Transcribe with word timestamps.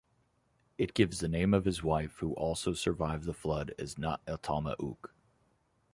It 0.79 0.95
gives 0.95 1.19
the 1.19 1.27
name 1.27 1.53
of 1.53 1.65
his 1.65 1.83
wife 1.83 2.17
who 2.21 2.33
also 2.33 2.73
survived 2.73 3.25
the 3.25 3.35
flood 3.35 3.75
as 3.77 3.97
"Na'eltama'uk". 3.99 5.11